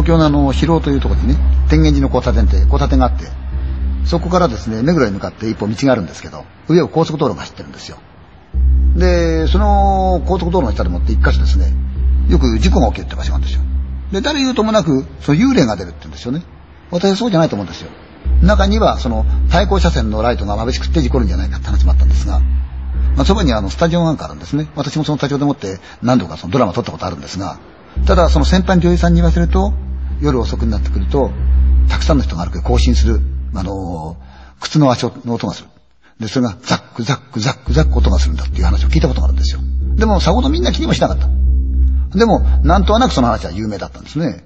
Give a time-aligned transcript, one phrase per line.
[0.00, 1.36] 東京のあの、広尾というところにね、
[1.68, 3.26] 天元寺の交差点って交差点があって、
[4.06, 7.98] そこからですね、目黒に向かって一本道があるんですけど、上を高速道路が走ってるんですよ。
[8.96, 11.74] で、その高速道路の下でもって一箇所ですね、
[12.30, 13.62] よく事故が起きるって場所があるんですよ。
[14.10, 16.44] で、誰言うともなく、その幽霊が出るって言うんですよね。
[16.90, 17.90] 私はそうじゃないと思うんですよ。
[18.40, 22.40] 中には、その、対向車線のライトが眩しくて事故るんじゃないかって話もあったんですが、
[23.16, 24.66] まあ、そばにあの、スタジオなんかあるんですね。
[24.76, 27.58] 私もそのスタジオでもって何度かそのドラマ撮ったことあるんですが、
[28.06, 29.74] ただその先輩の女優さんに言わせると、
[30.20, 31.30] 夜遅くになってくると、
[31.88, 33.20] たくさんの人が歩く行進する、
[33.54, 34.16] あの、
[34.60, 35.68] 靴の足の音がする。
[36.20, 39.60] で、それがザックザックザックザック音がするんだっていう話を聞いたことがあるんですよ。
[39.96, 41.28] でも、さほどみんな気にもしなかった。
[42.18, 44.44] でも、なんとなくその話は有名だったんですね。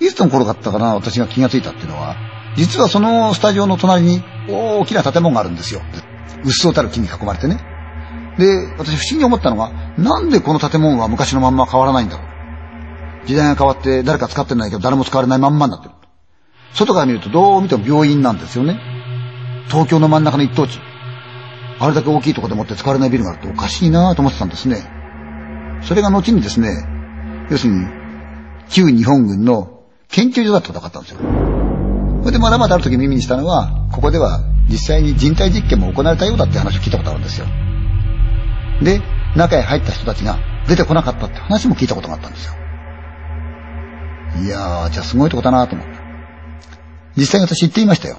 [0.00, 2.16] いつの頃だったかな、私が気がついたっていうのは、
[2.56, 5.82] 実はそのスタジオの隣に大きな建物があるんですよ。
[6.44, 7.60] うっそうたる木に囲まれてね。
[8.38, 12.29] で、私不思議に思ったのが、なんでこの建物は昔のまんま変わらないんだろう。
[13.26, 15.94] 時代が変わって誰か使ってないけど誰も使われないまんまになってる。
[16.74, 18.80] 外から見るとどう見ても病院なんですよね。
[19.68, 20.78] 東京の真ん中の一等地。
[21.78, 24.78] あれだけ大きいとこでもって使われないビルがあるとおかしいなと思ってたんですね。
[25.82, 26.68] それが後にですね、
[27.50, 27.86] 要するに、
[28.68, 31.50] 旧日本軍の研究所だってことが分かったんですよ。
[32.20, 37.46] それでまだまだある時耳にしたのは、ここでは実際に人体実験も行われたようだって話を聞いたことあるんですよ。
[38.82, 39.00] で、
[39.34, 42.54] 中へ入った人たちが出てこなかったって話も聞いたことがあったんですよ。
[44.38, 46.00] いやー、じゃあすごいとこだなと思った。
[47.16, 48.18] 実際に私行ってみましたよ。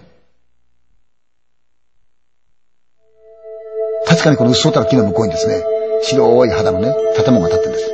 [4.07, 5.63] 確かにこのうっそうたる木の向こうにですね、
[6.03, 7.91] 白い肌のね、建物が建ってるんです。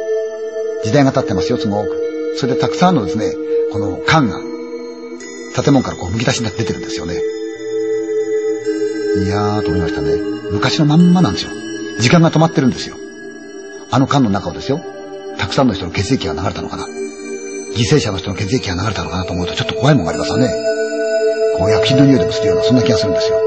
[0.85, 2.35] 時代が経ってますよ、すごく。
[2.37, 3.33] それでたくさんのですね、
[3.71, 4.39] この缶が、
[5.55, 7.21] 建物からこう剥き出しになって出てるんですよね。
[9.23, 10.15] いやーと思いましたね。
[10.51, 11.51] 昔のまんまなんですよ。
[11.99, 12.95] 時間が止まってるんですよ。
[13.91, 14.79] あの缶の中をですよ。
[15.37, 16.85] たくさんの人の血液が流れたのかな。
[17.77, 20.49] 犠牲者の人の血液が流れたのかなと思うとちょっと怖いもんがありますわね。
[21.57, 23.39] こう薬品の匂いでもするような、そんな気がするんですよ。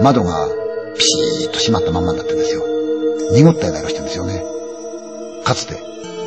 [0.00, 0.48] 窓が
[0.96, 2.64] ピシーッと閉まったまんまになってるんですよ。
[3.32, 4.42] 濁ったような色してるんですよね。
[5.44, 5.78] かつて、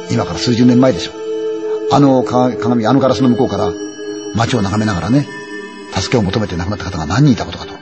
[0.10, 1.12] 今から数十年前でしょ。
[1.92, 3.72] あの鏡、あのガラスの向こうから
[4.36, 5.28] 街を眺めながらね、
[5.94, 7.74] 助けを求めて亡くなった方が何人いたことかと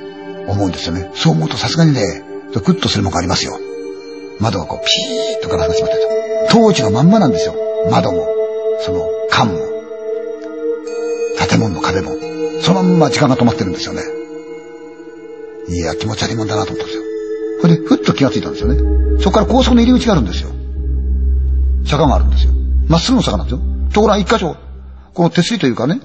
[0.47, 1.11] 思うんですよね。
[1.13, 2.23] そう思うとさすがにね、
[2.53, 3.59] グッとするもんがありますよ。
[4.39, 6.53] 窓がこうピーッとガラスが閉まってると。
[6.53, 7.55] 当時のまんまなんですよ。
[7.91, 8.27] 窓も、
[8.81, 9.59] その缶も、
[11.49, 12.11] 建物の壁も、
[12.61, 14.01] そのまんま時間が止まってるんですよね。
[15.69, 17.03] いや、気持ち悪いもんだなと思ったんですよ。
[17.61, 19.19] それで、ふっと気がついたんですよね。
[19.19, 20.49] そこから高速の入り口があるんですよ。
[21.85, 22.53] 坂があるんですよ。
[22.87, 23.61] まっすぐの坂なんですよ。
[23.93, 24.55] ところが一箇所、
[25.13, 25.99] この手すりというかね、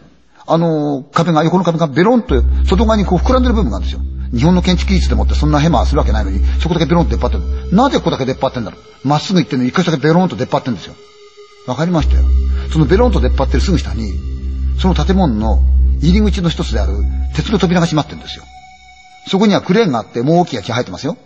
[0.47, 4.03] あの、壁が、横の壁がベロンと外側にこう膨らんでる部分があるんですよ。
[4.35, 7.77] 日本の建築技術でもってそんなヘマするわけないのに、そこだけベロンと出っ張ってる。
[7.77, 9.09] なぜここだけ出っ張ってんだろう。
[9.09, 10.95] まっすぐ行ってんのに一箇所だけベロンと出っ張ってるんですよ。
[11.67, 12.25] わかりましたよ。
[12.73, 14.13] そのベロンと出っ張ってるすぐ下に、
[14.79, 15.63] その建物の
[16.01, 16.93] 入り口の一つである
[17.35, 18.45] 鉄の扉が閉まってるんですよ。
[19.29, 21.17] そこにはクレーンがあって、もう大きな木が生えてますよ。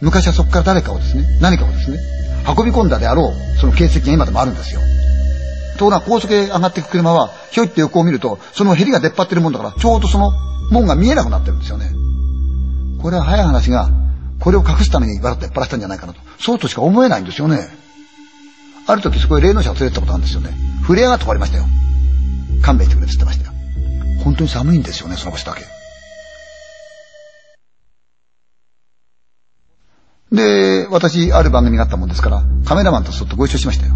[0.00, 1.98] 昔はそこから誰かをですね、何かをですね、
[2.46, 4.80] 運び込んだであろう、その形跡が今でもあるんですよ。
[5.76, 10.32] ところが高速へ上がっていく車は、ひょいって横を見ると、そのヘリが出っ張ってるもんだから、ちょうどその
[10.70, 11.90] 門が見えなくなってるんですよね。
[13.02, 13.90] これは早い話が、
[14.40, 16.20] これを隠すためにバラッと出っ張らせたんじゃないかなと。
[16.40, 17.68] そうとしか思えないんですよね。
[18.88, 20.50] ある時そこへ霊能者を連れてったことあるんですよね。
[20.80, 21.66] 触れ上がって終わりましたよ。
[22.62, 23.52] 勘弁してくれって言ってましたよ。
[24.24, 25.64] 本当に寒いんですよね、その場所だけ。
[30.34, 33.94] で、私、ある番組があったもんですから、カメラマンとちょっとご一緒しましたよ。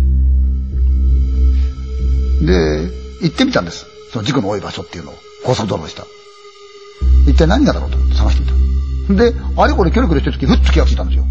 [2.43, 2.91] で、
[3.23, 3.87] 行ってみたんです。
[4.13, 5.15] その事故の多い場所っていうのを、
[5.47, 6.05] 高速道路でした。
[7.27, 8.53] 一体何がだろうと思って探して
[9.09, 9.25] みた。
[9.25, 11.25] で、あれこれキョロキョロしてる時、ふっと気がついたんですよ。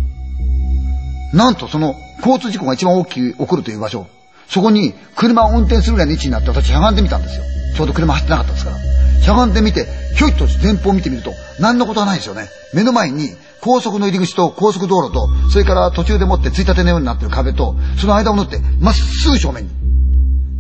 [1.34, 4.08] なんとその、交通事故が一番大きく起こるという場所、
[4.48, 7.44] そこに車を運転するぐらいの位置になって私しゃがんでみたんですよ。
[7.76, 8.78] ちょうど車走ってなかったですから。
[9.22, 9.88] しゃがんでみて、
[10.18, 12.50] ひょいっと前方を見てみると、何のことはないですよね。
[12.74, 13.30] 目の前に
[13.62, 19.70] 高速の入り口と高速道路と、それから途中でもってついたてのようになってる壁と、その間を縫って、まっすぐ正面に。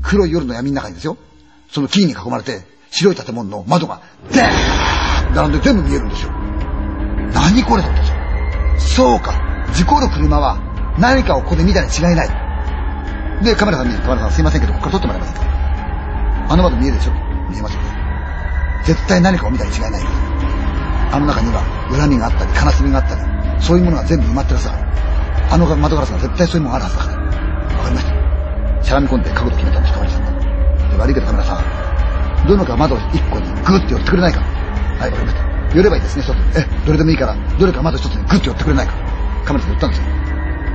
[0.03, 1.17] 黒い夜の闇の中にですよ。
[1.71, 4.01] その木に囲まれて、白い建物の窓が、
[4.31, 6.31] でー並んで全部見えるんですよ。
[7.33, 8.05] 何これだったん
[8.75, 9.05] ですよ。
[9.09, 9.40] そうか。
[9.73, 10.57] 事故る車は
[10.99, 12.29] 何かをここで見たに違いない。
[13.43, 15.41] で、カメラさんに、カメラさんすいませんけど、ここから撮ってもらえませんか？
[16.49, 17.11] あの窓見えるでしょ？
[17.49, 17.87] 見えますよね。
[18.85, 20.05] 絶対何かを見たに違いないんです。
[21.11, 23.21] あの中には恨みがあったり、悲しみがあったり、
[23.59, 24.71] そういうものが全部埋まってるさ。
[25.49, 27.77] あの窓ガラスが絶対そういうものがあるはずだから。
[27.77, 28.83] わかりました。
[28.83, 30.31] しゃがみ込んで角度決めたんです、カメラさんが。
[30.91, 34.39] で悪いけどカメラさん、どのか窓一個にグッて寄ってくれないか。
[34.41, 35.75] はい、わかりました。
[35.75, 36.35] 寄ればいいですね、一つ。
[36.59, 38.93] え、どれでもいいから、どれか窓一つにグッと寄ってくれないか。
[39.45, 40.05] カメラさん言ったんですよ。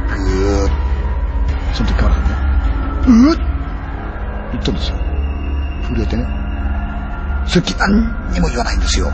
[0.08, 0.70] ぐーっ
[1.74, 3.56] その時カメラさんね、うーっ
[4.52, 4.96] 言ったんですよ。
[5.88, 6.26] 震えてね。
[7.46, 9.10] それっき何にも言わないんですよ。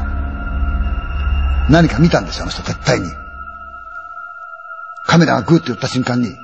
[1.70, 3.08] 何か見たんですよ、あの人、絶対に。
[5.06, 6.34] カメラがグーって言った瞬間に、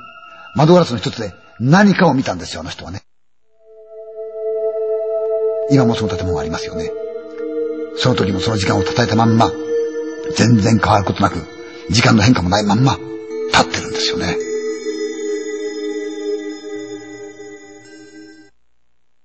[0.55, 3.01] 窓ガラスの一つで何かを見たんですよ、あの人はね。
[5.71, 6.91] 今もその建物がありますよね。
[7.97, 9.51] その時もその時間を叩いたまんま、
[10.35, 11.58] 全然変わることなく、
[11.89, 12.97] 時間の変化もないまんま、
[13.51, 14.48] 立ってるんですよね。